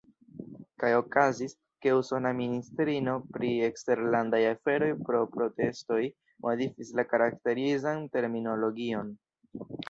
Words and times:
Kaj 0.83 0.89
okazis, 0.99 1.51
ke 1.85 1.91
usona 1.97 2.31
ministrino 2.39 3.13
pri 3.35 3.51
eksterlandaj 3.67 4.39
aferoj 4.53 4.89
pro 5.11 5.21
protestoj 5.37 5.99
modifis 6.47 6.91
la 7.01 7.07
karakterizan 7.13 8.03
terminologion. 8.19 9.15